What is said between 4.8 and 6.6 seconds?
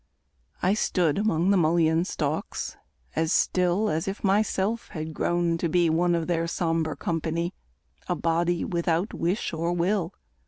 had grown to be One of their